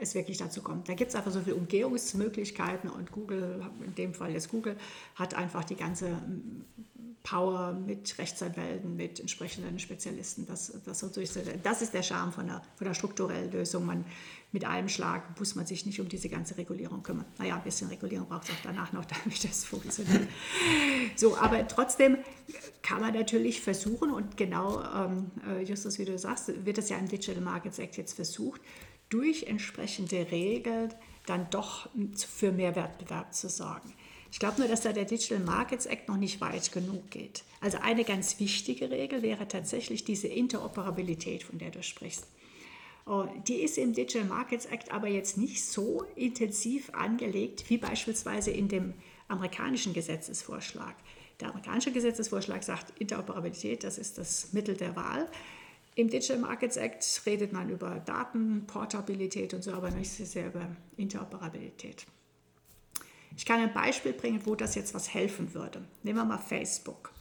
[0.00, 0.88] es wirklich dazu kommt.
[0.88, 4.76] Da gibt es einfach so viele Umgehungsmöglichkeiten und Google, in dem Fall jetzt Google,
[5.14, 6.08] hat einfach die ganze
[7.28, 11.04] Power mit Rechtsanwälten, mit entsprechenden Spezialisten, das, das.
[11.62, 13.84] Das ist der Charme von der, von der strukturellen Lösung.
[13.84, 14.06] Man,
[14.50, 17.26] mit einem Schlag muss man sich nicht um diese ganze Regulierung kümmern.
[17.36, 20.26] Naja, ein bisschen Regulierung braucht es auch danach noch, damit das funktioniert.
[21.16, 22.16] So, aber trotzdem
[22.82, 26.96] kann man natürlich versuchen, und genau, ähm, äh, Justus, wie du sagst, wird es ja
[26.96, 28.62] im Digital Markets Act jetzt versucht,
[29.10, 30.94] durch entsprechende Regeln
[31.26, 33.92] dann doch für mehr Wettbewerb zu sorgen.
[34.30, 37.44] Ich glaube nur, dass da der Digital Markets Act noch nicht weit genug geht.
[37.60, 42.26] Also eine ganz wichtige Regel wäre tatsächlich diese Interoperabilität, von der du sprichst.
[43.06, 48.50] Oh, die ist im Digital Markets Act aber jetzt nicht so intensiv angelegt wie beispielsweise
[48.50, 48.92] in dem
[49.28, 50.94] amerikanischen Gesetzesvorschlag.
[51.40, 55.26] Der amerikanische Gesetzesvorschlag sagt, Interoperabilität, das ist das Mittel der Wahl.
[55.94, 60.68] Im Digital Markets Act redet man über Datenportabilität und so, aber nicht so sehr über
[60.96, 62.06] Interoperabilität.
[63.38, 65.84] Ich kann ein Beispiel bringen, wo das jetzt was helfen würde.
[66.02, 67.12] Nehmen wir mal Facebook.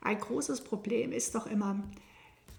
[0.00, 1.82] Ein großes Problem ist doch immer,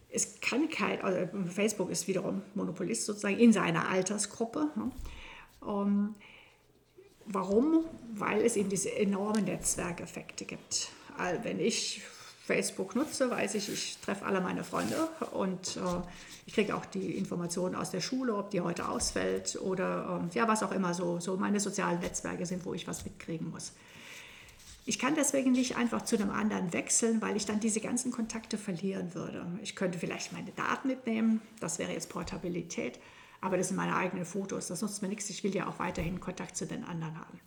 [0.09, 4.67] es kann kein, also Facebook ist wiederum Monopolist sozusagen in seiner Altersgruppe.
[5.61, 6.15] Um,
[7.27, 7.85] warum?
[8.13, 10.89] Weil es eben diese enormen Netzwerkeffekte gibt.
[11.17, 12.01] Also wenn ich
[12.51, 15.79] Facebook nutze, weiß ich, ich treffe alle meine Freunde und äh,
[16.45, 20.49] ich kriege auch die Informationen aus der Schule, ob die heute ausfällt oder äh, ja,
[20.49, 23.71] was auch immer so, so meine sozialen Netzwerke sind, wo ich was mitkriegen muss.
[24.85, 28.57] Ich kann deswegen nicht einfach zu einem anderen wechseln, weil ich dann diese ganzen Kontakte
[28.57, 29.45] verlieren würde.
[29.61, 32.99] Ich könnte vielleicht meine Daten mitnehmen, das wäre jetzt Portabilität,
[33.39, 36.19] aber das sind meine eigenen Fotos, das nutzt mir nichts, ich will ja auch weiterhin
[36.19, 37.39] Kontakt zu den anderen haben.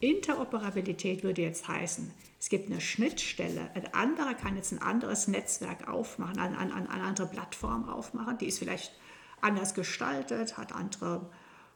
[0.00, 5.88] Interoperabilität würde jetzt heißen, es gibt eine Schnittstelle, ein anderer kann jetzt ein anderes Netzwerk
[5.88, 8.92] aufmachen, eine, eine, eine andere Plattform aufmachen, die ist vielleicht
[9.40, 11.28] anders gestaltet, hat andere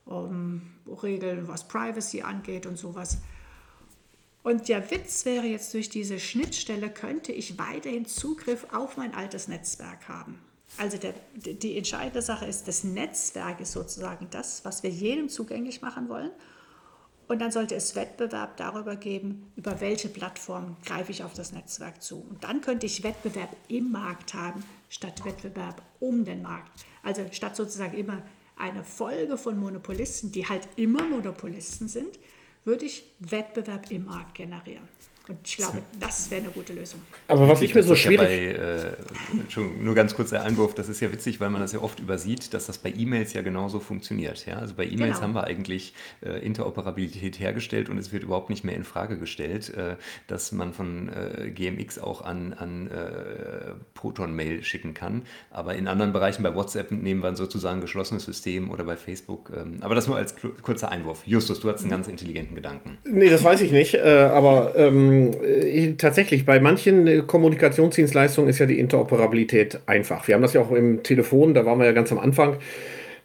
[0.04, 3.18] um, ähm, Regeln, was Privacy angeht und sowas.
[4.42, 9.46] Und der Witz wäre jetzt, durch diese Schnittstelle könnte ich weiterhin Zugriff auf mein altes
[9.46, 10.38] Netzwerk haben.
[10.78, 15.82] Also der, die entscheidende Sache ist, das Netzwerk ist sozusagen das, was wir jedem zugänglich
[15.82, 16.30] machen wollen.
[17.28, 22.02] Und dann sollte es Wettbewerb darüber geben, über welche Plattform greife ich auf das Netzwerk
[22.02, 22.26] zu.
[22.28, 26.84] Und dann könnte ich Wettbewerb im Markt haben, statt Wettbewerb um den Markt.
[27.02, 28.22] Also statt sozusagen immer
[28.56, 32.18] eine Folge von Monopolisten, die halt immer Monopolisten sind,
[32.64, 34.88] würde ich Wettbewerb im Markt generieren.
[35.28, 37.00] Und ich glaube, das wäre eine gute Lösung.
[37.28, 38.56] Aber was ich mir so schwierig...
[38.56, 41.72] Ja bei, äh, nur ganz kurz der Einwurf, das ist ja witzig, weil man das
[41.72, 44.44] ja oft übersieht, dass das bei E-Mails ja genauso funktioniert.
[44.46, 44.56] Ja?
[44.56, 45.22] Also bei E-Mails genau.
[45.22, 49.72] haben wir eigentlich äh, Interoperabilität hergestellt und es wird überhaupt nicht mehr in Frage gestellt,
[49.74, 49.94] äh,
[50.26, 55.22] dass man von äh, GMX auch an, an äh, Proton-Mail schicken kann.
[55.50, 59.52] Aber in anderen Bereichen, bei WhatsApp nehmen wir sozusagen ein geschlossenes System oder bei Facebook.
[59.56, 61.22] Ähm, aber das nur als kurzer Einwurf.
[61.26, 62.98] Justus, du hast einen ganz intelligenten Gedanken.
[63.04, 64.74] Nee, das weiß ich nicht, äh, aber...
[64.74, 70.26] Ähm ähm, tatsächlich, bei manchen äh, Kommunikationsdienstleistungen ist ja die Interoperabilität einfach.
[70.26, 72.56] Wir haben das ja auch im Telefon, da waren wir ja ganz am Anfang.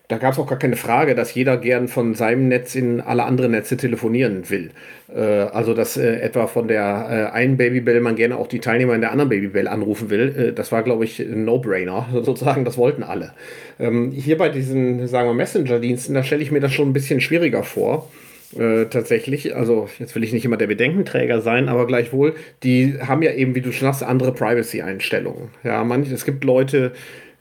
[0.09, 3.25] Da gab es auch gar keine Frage, dass jeder gern von seinem Netz in alle
[3.25, 4.71] anderen Netze telefonieren will.
[5.13, 8.95] Äh, also, dass äh, etwa von der äh, einen Babybell man gerne auch die Teilnehmer
[8.95, 12.07] in der anderen Babybell anrufen will, äh, das war, glaube ich, ein No-Brainer.
[12.23, 13.33] Sozusagen, das wollten alle.
[13.79, 17.19] Ähm, hier bei diesen, sagen wir, Messenger-Diensten, da stelle ich mir das schon ein bisschen
[17.19, 18.09] schwieriger vor
[18.55, 23.21] äh, tatsächlich, also jetzt will ich nicht immer der Bedenkenträger sein, aber gleichwohl, die haben
[23.21, 25.49] ja eben, wie du schon sagst, andere Privacy-Einstellungen.
[25.63, 26.93] Ja, manche, es gibt Leute,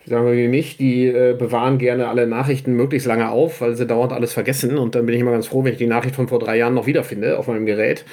[0.07, 4.13] sagen wir mich, die äh, bewahren gerne alle Nachrichten möglichst lange auf, weil sie dauernd
[4.13, 4.79] alles vergessen.
[4.79, 6.75] Und dann bin ich immer ganz froh, wenn ich die Nachricht von vor drei Jahren
[6.75, 8.05] noch wiederfinde auf meinem Gerät.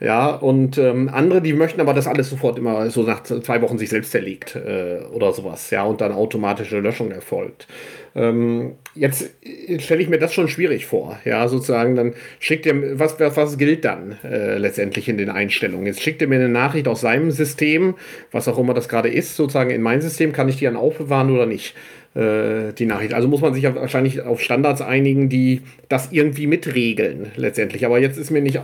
[0.00, 3.78] Ja, und ähm, andere, die möchten aber, dass alles sofort immer so nach zwei Wochen
[3.78, 5.70] sich selbst zerlegt äh, oder sowas.
[5.70, 7.66] Ja, und dann automatische Löschung erfolgt.
[8.14, 9.30] Ähm, jetzt
[9.78, 11.18] stelle ich mir das schon schwierig vor.
[11.24, 15.86] Ja, sozusagen, dann schickt was, was, was gilt dann äh, letztendlich in den Einstellungen?
[15.86, 17.94] Jetzt schickt er mir eine Nachricht aus seinem System,
[18.30, 21.30] was auch immer das gerade ist, sozusagen in mein System, kann ich die dann aufbewahren
[21.30, 21.74] oder nicht?
[22.14, 23.14] Äh, die Nachricht.
[23.14, 27.86] Also muss man sich ja wahrscheinlich auf Standards einigen, die das irgendwie mitregeln letztendlich.
[27.86, 28.60] Aber jetzt ist mir nicht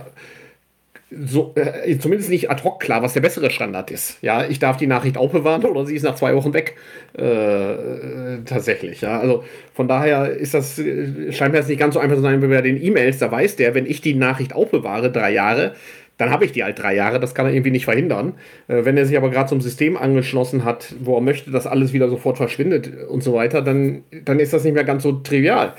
[1.11, 4.21] so, äh, zumindest nicht ad hoc klar, was der bessere Standard ist.
[4.21, 6.75] Ja, ich darf die Nachricht auch bewahren oder sie ist nach zwei Wochen weg.
[7.13, 9.01] Äh, tatsächlich.
[9.01, 9.43] Ja, also
[9.73, 12.47] von daher ist das, äh, scheint mir jetzt nicht ganz so einfach zu sein wie
[12.47, 13.17] bei den E-Mails.
[13.17, 15.73] Da weiß der, wenn ich die Nachricht auch bewahre, drei Jahre,
[16.17, 17.19] dann habe ich die halt drei Jahre.
[17.19, 18.35] Das kann er irgendwie nicht verhindern.
[18.67, 21.91] Äh, wenn er sich aber gerade zum System angeschlossen hat, wo er möchte, dass alles
[21.91, 25.73] wieder sofort verschwindet und so weiter, dann, dann ist das nicht mehr ganz so trivial.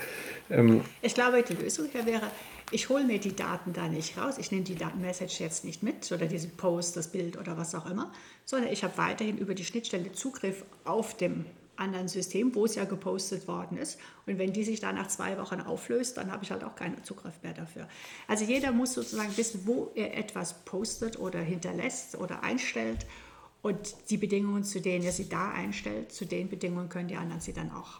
[0.49, 2.21] Ähm, ich glaube, die Lösung wäre,
[2.71, 6.11] ich hole mir die Daten da nicht raus, ich nehme die Datenmessage jetzt nicht mit
[6.11, 8.11] oder diesen Post, das Bild oder was auch immer,
[8.45, 12.85] sondern ich habe weiterhin über die Schnittstelle Zugriff auf dem anderen System, wo es ja
[12.85, 13.99] gepostet worden ist.
[14.25, 17.03] Und wenn die sich dann nach zwei Wochen auflöst, dann habe ich halt auch keinen
[17.03, 17.87] Zugriff mehr dafür.
[18.27, 23.05] Also jeder muss sozusagen wissen, wo er etwas postet oder hinterlässt oder einstellt.
[23.63, 27.41] Und die Bedingungen, zu denen er sie da einstellt, zu den Bedingungen können die anderen
[27.41, 27.99] sie dann auch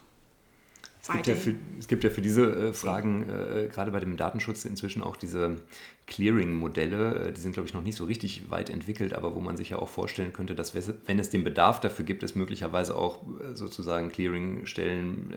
[1.02, 4.18] es gibt, ja für, es gibt ja für diese äh, Fragen, äh, gerade bei dem
[4.18, 5.58] Datenschutz, inzwischen auch diese
[6.06, 7.30] Clearing-Modelle.
[7.30, 9.72] Äh, die sind, glaube ich, noch nicht so richtig weit entwickelt, aber wo man sich
[9.72, 13.56] ja auch vorstellen könnte, dass, wenn es den Bedarf dafür gibt, es möglicherweise auch äh,
[13.56, 15.34] sozusagen Clearing-Stellen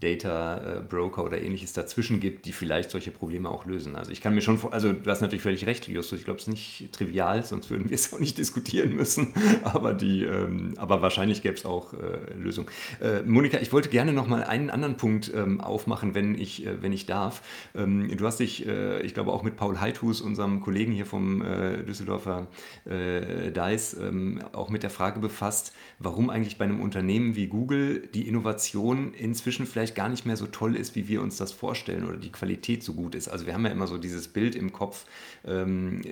[0.00, 3.96] Data äh, Broker oder ähnliches dazwischen gibt, die vielleicht solche Probleme auch lösen.
[3.96, 6.48] Also ich kann mir schon, also du hast natürlich völlig recht, Justus, ich glaube, es
[6.48, 11.02] ist nicht trivial, sonst würden wir es auch nicht diskutieren müssen, aber, die, ähm, aber
[11.02, 12.68] wahrscheinlich gäbe es auch äh, Lösungen.
[13.00, 16.82] Äh, Monika, ich wollte gerne noch mal einen anderen Punkt ähm, aufmachen, wenn ich, äh,
[16.82, 17.42] wenn ich darf.
[17.74, 21.42] Ähm, du hast dich, äh, ich glaube, auch mit Paul Heithus, unserem Kollegen hier vom
[21.42, 22.46] äh, Düsseldorfer
[22.86, 28.26] DICE, ähm, auch mit der Frage befasst, warum eigentlich bei einem Unternehmen wie Google die
[28.26, 32.04] Innovation inzwischen vielleicht vielleicht gar nicht mehr so toll ist, wie wir uns das vorstellen
[32.04, 33.28] oder die Qualität so gut ist.
[33.28, 35.04] Also wir haben ja immer so dieses Bild im Kopf,
[35.44, 36.02] ähm,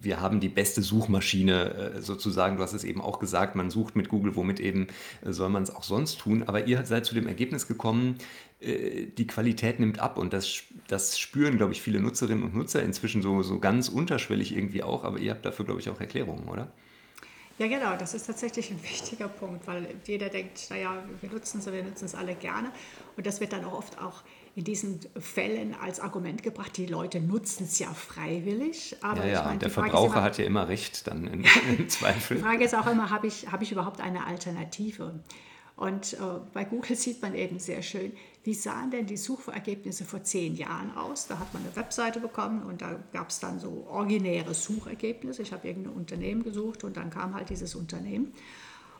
[0.00, 3.96] wir haben die beste Suchmaschine äh, sozusagen, du hast es eben auch gesagt, man sucht
[3.96, 4.86] mit Google, womit eben
[5.24, 8.16] äh, soll man es auch sonst tun, aber ihr seid zu dem Ergebnis gekommen,
[8.60, 12.82] äh, die Qualität nimmt ab und das, das spüren, glaube ich, viele Nutzerinnen und Nutzer
[12.82, 16.48] inzwischen so, so ganz unterschwellig irgendwie auch, aber ihr habt dafür, glaube ich, auch Erklärungen,
[16.48, 16.72] oder?
[17.58, 21.72] Ja, genau, das ist tatsächlich ein wichtiger Punkt, weil jeder denkt, naja, wir nutzen es,
[21.72, 22.70] wir nutzen es alle gerne.
[23.16, 24.22] Und das wird dann auch oft auch
[24.56, 28.96] in diesen Fällen als Argument gebracht, die Leute nutzen es ja freiwillig.
[29.00, 31.44] Aber ja, ja, ich mein, der Verbraucher immer, hat ja immer recht dann in,
[31.78, 32.36] im Zweifel.
[32.36, 35.20] Die Frage ist auch immer, habe ich, hab ich überhaupt eine Alternative?
[35.76, 36.16] Und äh,
[36.52, 38.12] bei Google sieht man eben sehr schön,
[38.44, 41.26] wie sahen denn die Suchergebnisse vor zehn Jahren aus.
[41.26, 45.42] Da hat man eine Webseite bekommen und da gab es dann so originäre Suchergebnisse.
[45.42, 48.34] Ich habe irgendein Unternehmen gesucht und dann kam halt dieses Unternehmen.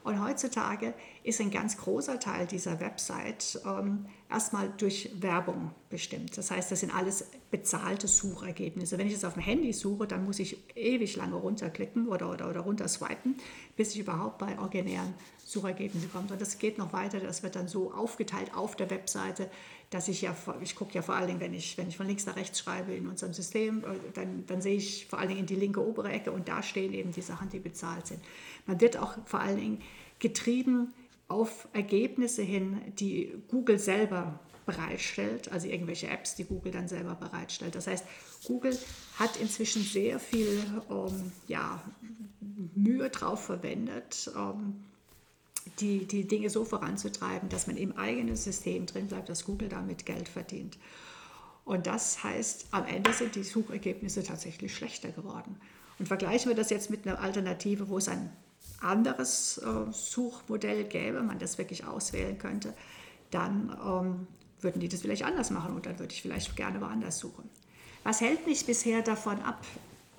[0.03, 6.37] Und heutzutage ist ein ganz großer Teil dieser Website ähm, erstmal durch Werbung bestimmt.
[6.37, 8.99] Das heißt, das sind alles bezahlte Suchergebnisse.
[8.99, 12.51] Wenn ich es auf dem Handy suche, dann muss ich ewig lange runterklicken oder, oder,
[12.51, 13.37] oder runterswipen,
[13.77, 16.29] bis ich überhaupt bei originären Suchergebnissen komme.
[16.31, 19.51] Und das geht noch weiter, das wird dann so aufgeteilt auf der Webseite,
[19.91, 22.27] dass ich ja, ich gucke ja vor allen Dingen, wenn ich, wenn ich von links
[22.27, 25.47] nach rechts schreibe in unserem System, äh, dann, dann sehe ich vor allen Dingen in
[25.47, 28.21] die linke obere Ecke und da stehen eben die Sachen, die bezahlt sind.
[28.67, 29.83] Man wird auch vor allen Dingen
[30.19, 30.93] getrieben
[31.29, 37.75] auf Ergebnisse hin, die Google selber bereitstellt, also irgendwelche Apps, die Google dann selber bereitstellt.
[37.75, 38.05] Das heißt,
[38.45, 38.77] Google
[39.19, 41.83] hat inzwischen sehr viel ähm, ja,
[42.75, 44.85] Mühe drauf verwendet, ähm,
[45.81, 50.07] die, die Dinge so voranzutreiben, dass man im eigenen System drin bleibt, dass Google damit
[50.07, 50.79] Geld verdient.
[51.64, 55.57] Und das heißt, am Ende sind die Suchergebnisse tatsächlich schlechter geworden.
[55.98, 58.31] Und vergleichen wir das jetzt mit einer Alternative, wo es ein
[58.81, 62.74] anderes äh, Suchmodell gäbe, man das wirklich auswählen könnte,
[63.31, 64.27] dann ähm,
[64.61, 67.48] würden die das vielleicht anders machen und dann würde ich vielleicht gerne woanders suchen.
[68.03, 69.64] Was hält mich bisher davon ab?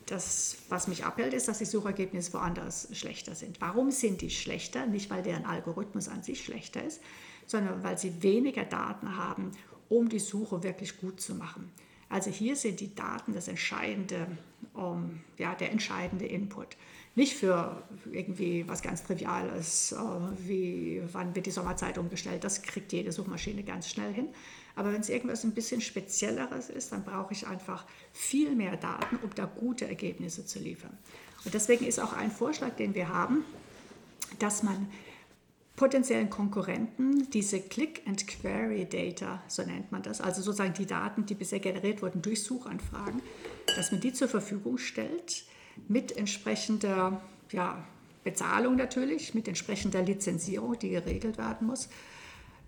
[0.06, 3.60] Das, was mich abhält, ist, dass die Suchergebnisse woanders schlechter sind.
[3.60, 4.86] Warum sind die schlechter?
[4.86, 7.02] Nicht, weil deren Algorithmus an sich schlechter ist,
[7.48, 9.52] sondern weil sie weniger Daten haben,
[9.89, 11.72] um die Suche wirklich gut zu machen.
[12.10, 14.28] Also hier sind die Daten das entscheidende,
[14.74, 16.78] um, ähm, ja, der entscheidende Input.
[17.15, 19.98] Nicht für irgendwie was ganz Triviales, äh,
[20.48, 24.28] wie wann wird die Sommerzeit umgestellt, das kriegt jede Suchmaschine ganz schnell hin.
[24.76, 29.15] Aber wenn es irgendwas ein bisschen Spezielleres ist, dann brauche ich einfach viel mehr Daten,
[29.18, 30.98] um da gute Ergebnisse zu liefern.
[31.46, 33.46] Und deswegen ist auch ein Vorschlag, den wir haben,
[34.39, 34.88] dass man
[35.76, 42.02] potenziellen Konkurrenten diese Click-and-Query-Data, so nennt man das, also sozusagen die Daten, die bisher generiert
[42.02, 43.22] wurden durch Suchanfragen,
[43.76, 45.44] dass man die zur Verfügung stellt
[45.88, 47.84] mit entsprechender ja,
[48.24, 51.90] Bezahlung natürlich, mit entsprechender Lizenzierung, die geregelt werden muss,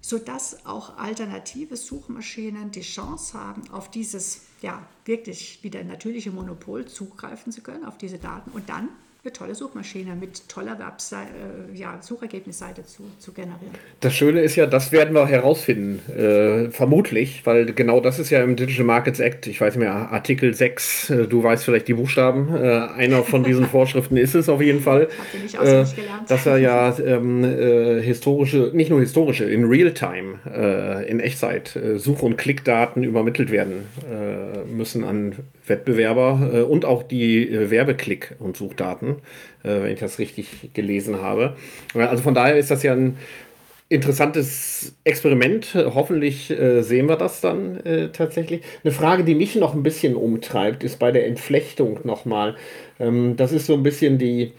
[0.02, 7.52] sodass auch alternative Suchmaschinen die Chance haben, auf dieses ja, wirklich wieder natürliche Monopol zugreifen
[7.54, 8.90] zu können, auf diese Daten und dann
[9.24, 11.32] eine tolle Suchmaschine mit toller Webseite,
[11.74, 13.74] äh, ja, Suchergebnisseite zu, zu generieren.
[14.00, 18.42] Das Schöne ist ja, das werden wir herausfinden, äh, vermutlich, weil genau das ist ja
[18.44, 21.96] im Digital Markets Act, ich weiß nicht mehr, Artikel 6, äh, du weißt vielleicht die
[21.96, 25.10] Buchstaben, äh, einer von diesen Vorschriften ist es auf jeden Fall.
[25.62, 25.86] Äh?
[26.28, 32.38] Dass er ja ähm, äh, historische, nicht nur historische, in Realtime, in Echtzeit, Such- und
[32.38, 33.88] Klickdaten übermittelt werden
[34.70, 39.07] müssen an Wettbewerber und auch die Werbeklick- und Suchdaten
[39.64, 41.56] äh, wenn ich das richtig gelesen habe.
[41.94, 43.18] Also von daher ist das ja ein
[43.90, 45.74] interessantes Experiment.
[45.76, 48.62] Hoffentlich äh, sehen wir das dann äh, tatsächlich.
[48.84, 52.56] Eine Frage, die mich noch ein bisschen umtreibt, ist bei der Entflechtung nochmal.
[53.00, 54.52] Ähm, das ist so ein bisschen die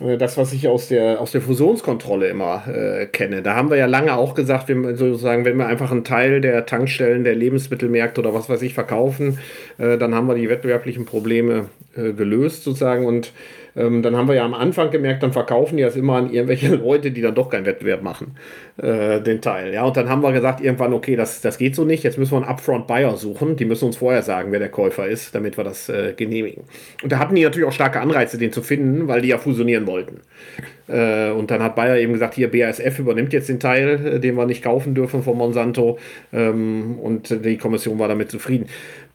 [0.00, 3.42] äh, das, was ich aus der, aus der Fusionskontrolle immer äh, kenne.
[3.42, 6.66] Da haben wir ja lange auch gesagt, wenn, sozusagen, wenn wir einfach einen Teil der
[6.66, 9.38] Tankstellen, der Lebensmittelmärkte oder was weiß ich verkaufen,
[9.78, 13.32] äh, dann haben wir die wettbewerblichen Probleme äh, gelöst sozusagen und
[13.78, 16.74] ähm, dann haben wir ja am Anfang gemerkt, dann verkaufen die das immer an irgendwelche
[16.74, 18.36] Leute, die dann doch keinen Wettbewerb machen,
[18.76, 19.72] äh, den Teil.
[19.72, 22.32] Ja, und dann haben wir gesagt, irgendwann, okay, das, das geht so nicht, jetzt müssen
[22.32, 23.56] wir einen Upfront-Buyer suchen.
[23.56, 26.64] Die müssen uns vorher sagen, wer der Käufer ist, damit wir das äh, genehmigen.
[27.02, 29.86] Und da hatten die natürlich auch starke Anreize, den zu finden, weil die ja fusionieren
[29.86, 30.20] wollten.
[30.88, 34.34] Äh, und dann hat Bayer eben gesagt, hier BASF übernimmt jetzt den Teil, äh, den
[34.34, 35.98] wir nicht kaufen dürfen von Monsanto.
[36.32, 38.66] Ähm, und die Kommission war damit zufrieden.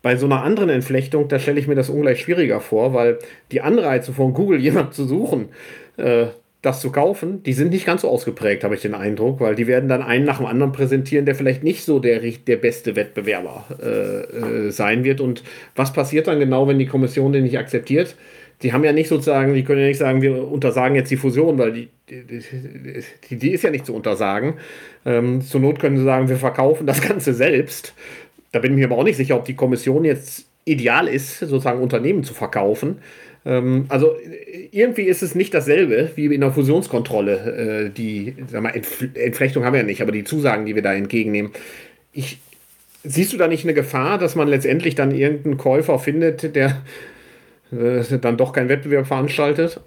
[0.03, 3.17] Bei so einer anderen Entflechtung, da stelle ich mir das ungleich schwieriger vor, weil
[3.51, 5.49] die Anreize von Google, jemand zu suchen,
[5.97, 6.27] äh,
[6.61, 9.67] das zu kaufen, die sind nicht ganz so ausgeprägt, habe ich den Eindruck, weil die
[9.67, 13.65] werden dann einen nach dem anderen präsentieren, der vielleicht nicht so der, der beste Wettbewerber
[13.81, 15.19] äh, äh, sein wird.
[15.19, 15.43] Und
[15.75, 18.15] was passiert dann genau, wenn die Kommission den nicht akzeptiert?
[18.63, 21.57] die haben ja nicht sozusagen, die können ja nicht sagen, wir untersagen jetzt die Fusion,
[21.57, 24.55] weil die, die, die, ist ja nicht zu untersagen.
[25.05, 27.93] Ähm, zur Not können sie sagen, wir verkaufen das Ganze selbst.
[28.54, 31.81] Da bin ich mir aber auch nicht sicher, ob die Kommission jetzt ideal ist, sozusagen
[31.81, 32.99] Unternehmen zu verkaufen.
[33.45, 34.15] Ähm, also
[34.71, 37.87] irgendwie ist es nicht dasselbe wie in der Fusionskontrolle.
[37.87, 40.83] Äh, die sag mal, Entf Entflechtung haben wir ja nicht, aber die Zusagen, die wir
[40.83, 41.51] da entgegennehmen.
[42.13, 42.39] Ich,
[43.04, 46.83] siehst du da nicht eine Gefahr, dass man letztendlich dann irgendeinen Käufer findet, der
[47.71, 49.81] äh, dann doch keinen Wettbewerb veranstaltet?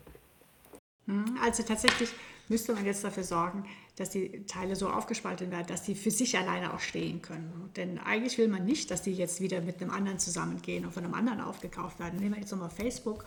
[1.06, 2.10] Hm, also tatsächlich
[2.48, 3.64] müsste man jetzt dafür sorgen,
[3.96, 7.70] dass die Teile so aufgespaltet werden, dass die für sich alleine auch stehen können.
[7.76, 11.04] Denn eigentlich will man nicht, dass die jetzt wieder mit einem anderen zusammengehen und von
[11.04, 12.18] einem anderen aufgekauft werden.
[12.18, 13.24] Nehmen wir jetzt nochmal Facebook.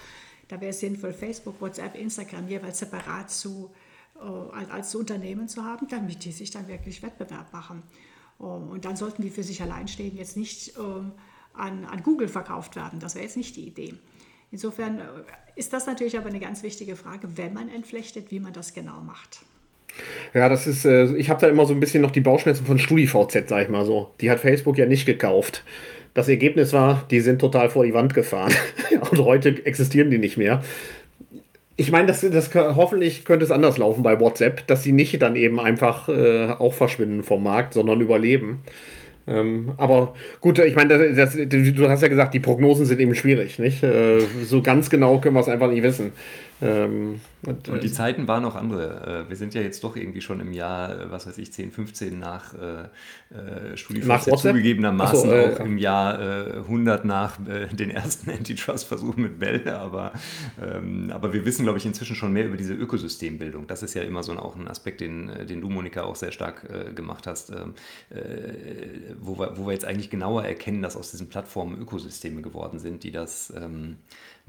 [0.48, 3.72] Da wäre es sinnvoll, Facebook, WhatsApp, Instagram jeweils separat zu,
[4.16, 4.22] äh,
[4.72, 7.84] als Unternehmen zu haben, damit die sich dann wirklich Wettbewerb machen.
[8.38, 11.12] Um, und dann sollten die für sich allein stehen, jetzt nicht um,
[11.54, 13.02] an, an Google verkauft werden.
[13.02, 13.96] Das wäre jetzt nicht die Idee.
[14.50, 15.04] Insofern äh,
[15.56, 19.02] ist das natürlich aber eine ganz wichtige Frage, wenn man entflechtet, wie man das genau
[19.02, 19.42] macht.
[20.34, 22.80] Ja, das ist, äh, ich habe da immer so ein bisschen noch die Bauchschmerzen von
[22.80, 24.12] StudiVZ, sag ich mal so.
[24.22, 25.64] Die hat Facebook ja nicht gekauft.
[26.14, 28.54] Das Ergebnis war, die sind total vor die Wand gefahren.
[29.12, 30.62] Und heute existieren die nicht mehr.
[31.78, 35.36] Ich meine, das, das hoffentlich könnte es anders laufen bei WhatsApp, dass sie nicht dann
[35.38, 38.64] eben einfach äh, auch verschwinden vom Markt, sondern überleben.
[39.30, 43.14] Ähm, aber gut, ich meine, das, das, du hast ja gesagt, die Prognosen sind eben
[43.16, 43.84] schwierig, nicht?
[43.84, 46.12] Äh, so ganz genau können wir es einfach nicht wissen.
[46.62, 49.26] Ähm, und, und, die Zeiten waren auch andere.
[49.26, 51.72] Äh, wir sind ja jetzt doch irgendwie schon im Jahr, äh, was weiß ich, 10,
[51.72, 57.68] 15 nach äh, äh StudiVZ zugegebenermaßen so, äh, auch im Jahr äh, 100 nach äh,
[57.68, 59.70] den ersten Antitrust-Versuchen mit Bell.
[59.70, 60.12] Aber,
[60.62, 63.68] ähm, aber wir wissen, glaube ich, inzwischen schon mehr über diese Ökosystembildung.
[63.68, 66.32] Das ist ja immer so ein, auch ein Aspekt, den, den du, Monika, auch sehr
[66.32, 67.74] stark gemacht hast, ähm,
[69.20, 73.04] wo, wir, wo wir jetzt eigentlich genauer erkennen, dass aus diesen Plattformen Ökosysteme geworden sind,
[73.04, 73.98] die das ähm,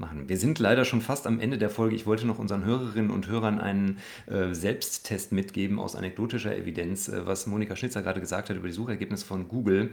[0.01, 0.27] machen.
[0.27, 1.95] Wir sind leider schon fast am Ende der Folge.
[1.95, 7.25] Ich wollte noch unseren Hörerinnen und Hörern einen äh, Selbsttest mitgeben aus anekdotischer Evidenz, äh,
[7.25, 9.91] was Monika Schnitzer gerade gesagt hat über die Suchergebnisse von Google.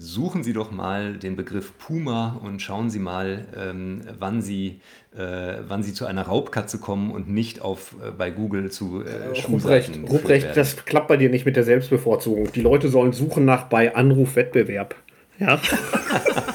[0.00, 4.80] Suchen Sie doch mal den Begriff Puma und schauen Sie mal, ähm, wann, Sie,
[5.16, 9.36] äh, wann Sie zu einer Raubkatze kommen und nicht auf, äh, bei Google zu äh,
[9.48, 12.52] Ruprecht, Ruprecht das klappt bei dir nicht mit der Selbstbevorzugung.
[12.52, 14.94] Die Leute sollen suchen nach bei Anrufwettbewerb.
[15.40, 15.60] Ja.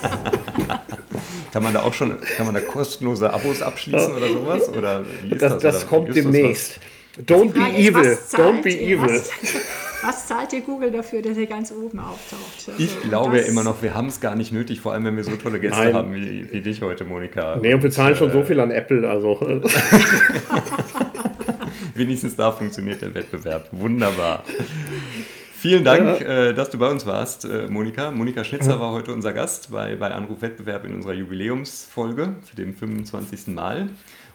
[1.54, 4.70] Kann man da auch schon, kann man da kostenlose Abos abschließen oder sowas?
[4.70, 5.60] Oder wie ist das?
[5.60, 6.80] Das, das kommt demnächst.
[7.28, 8.18] Don't be evil.
[8.32, 9.08] Don't be evil.
[9.08, 9.30] Was,
[10.01, 12.70] was, zahlt dir Google dafür, dass er ganz oben auftaucht?
[12.70, 15.16] Also ich glaube ja immer noch, wir haben es gar nicht nötig, vor allem wenn
[15.16, 15.93] wir so tolle Gäste Nein.
[15.93, 17.60] haben wie, wie, dich heute, Monika.
[17.62, 19.08] Nee, und wir zahlen und, schon äh, so viel an Apple.
[19.08, 19.39] Also.
[21.93, 23.68] Wenigstens da funktioniert der Wettbewerb.
[23.72, 24.43] Wunderbar.
[25.64, 26.49] Vielen Dank, ja.
[26.49, 28.11] äh, dass du bei uns warst, äh, Monika.
[28.11, 32.74] Monika Schnitzer war heute unser Gast bei, bei Anruf Wettbewerb in unserer Jubiläumsfolge für den
[32.74, 33.47] 25.
[33.47, 33.88] Mal.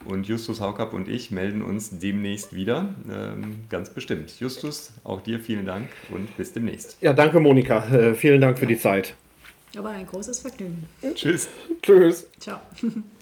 [0.07, 4.41] Und Justus Haukapp und ich melden uns demnächst wieder, ähm, ganz bestimmt.
[4.41, 6.97] Justus, auch dir vielen Dank und bis demnächst.
[7.03, 7.85] Ja, danke Monika.
[7.95, 9.12] Äh, vielen Dank für die Zeit.
[9.76, 10.89] Aber ein großes Vergnügen.
[11.14, 11.51] Tschüss.
[11.83, 12.26] Tschüss.
[12.41, 12.59] Ciao.